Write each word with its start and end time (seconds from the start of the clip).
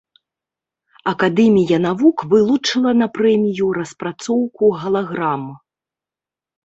Акадэмія 1.11 1.77
навук 1.87 2.17
вылучыла 2.33 2.91
на 3.03 3.07
прэмію 3.17 3.67
распрацоўку 3.79 4.65
галаграм. 4.85 5.43